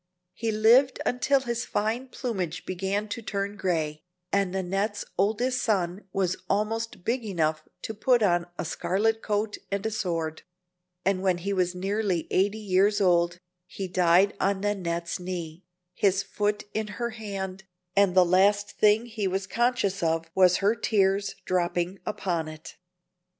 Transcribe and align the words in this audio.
He 0.33 0.51
lived 0.51 0.99
until 1.05 1.41
his 1.41 1.63
fine 1.63 2.07
plumage 2.07 2.65
began 2.65 3.07
to 3.09 3.21
turn 3.21 3.55
gray, 3.55 4.01
and 4.31 4.51
Nannette's 4.51 5.05
oldest 5.15 5.61
son 5.61 6.05
was 6.11 6.37
almost 6.49 7.03
big 7.03 7.23
enough 7.23 7.67
to 7.83 7.93
put 7.93 8.23
on 8.23 8.47
a 8.57 8.65
scarlet 8.65 9.21
coat 9.21 9.59
and 9.69 9.85
a 9.85 9.91
sword; 9.91 10.41
and 11.05 11.21
when 11.21 11.37
he 11.37 11.53
was 11.53 11.75
nearly 11.75 12.25
eighty 12.31 12.57
years 12.57 12.99
old 12.99 13.37
he 13.67 13.87
died 13.87 14.33
on 14.39 14.61
Nannette's 14.61 15.19
knee, 15.19 15.65
his 15.93 16.23
foot 16.23 16.63
in 16.73 16.87
her 16.97 17.11
hand, 17.11 17.65
and 17.95 18.15
the 18.15 18.25
last 18.25 18.71
thing 18.71 19.05
he 19.05 19.27
was 19.27 19.45
conscious 19.45 20.01
of 20.01 20.31
was 20.33 20.57
her 20.65 20.73
tears 20.73 21.35
dropping 21.45 21.99
upon 22.07 22.47
it. 22.47 22.75